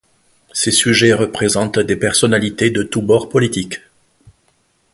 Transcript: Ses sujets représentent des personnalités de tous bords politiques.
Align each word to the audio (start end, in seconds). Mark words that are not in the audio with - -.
Ses 0.51 0.71
sujets 0.71 1.13
représentent 1.13 1.77
des 1.77 1.95
personnalités 1.95 2.71
de 2.71 2.81
tous 2.81 3.03
bords 3.03 3.29
politiques. 3.29 3.81